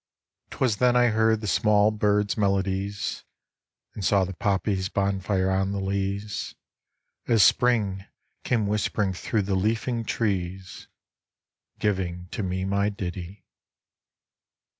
Twas 0.49 0.77
then 0.77 0.95
I 0.95 1.09
heard 1.09 1.41
the 1.41 1.47
small 1.47 1.91
birds' 1.91 2.35
melodies. 2.35 3.23
And 3.93 4.03
saw 4.03 4.25
the 4.25 4.33
poppies' 4.33 4.89
bonfire 4.89 5.51
on 5.51 5.73
the 5.73 5.79
leas. 5.79 6.55
As 7.27 7.43
Spring 7.43 8.05
came 8.43 8.65
whispering 8.65 9.13
thro' 9.13 9.41
the 9.43 9.53
leafing 9.53 10.03
trees 10.03 10.87
Giving 11.77 12.29
to 12.31 12.41
me 12.41 12.65
my 12.65 12.89
ditty. 12.89 13.45